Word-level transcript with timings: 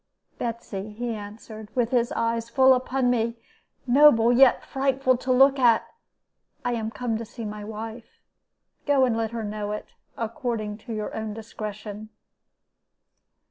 "'Betsy,' 0.39 0.89
he 0.93 1.13
answered, 1.13 1.69
with 1.75 1.91
his 1.91 2.11
eyes 2.13 2.49
full 2.49 2.73
upon 2.73 3.11
me, 3.11 3.37
noble, 3.85 4.31
yet 4.33 4.65
frightful 4.65 5.15
to 5.17 5.31
look 5.31 5.59
at, 5.59 5.85
'I 6.65 6.73
am 6.73 6.89
come 6.89 7.19
to 7.19 7.23
see 7.23 7.45
my 7.45 7.63
wife. 7.63 8.19
Go 8.87 9.05
and 9.05 9.15
let 9.15 9.29
her 9.29 9.43
know 9.43 9.73
it, 9.73 9.89
according 10.17 10.79
to 10.79 10.91
your 10.95 11.13
own 11.15 11.35
discretion.' 11.35 12.09